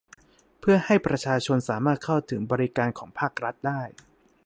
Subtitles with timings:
[0.59, 3.81] เพื่อให้ประชาชนสามารถเข้าถึงบริการของภาครัฐได้